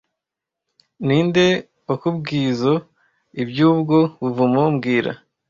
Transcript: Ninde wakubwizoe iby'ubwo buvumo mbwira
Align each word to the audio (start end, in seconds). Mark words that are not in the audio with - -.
Ninde 1.05 1.45
wakubwizoe 1.89 2.75
iby'ubwo 3.41 3.97
buvumo 4.21 4.61
mbwira 4.73 5.11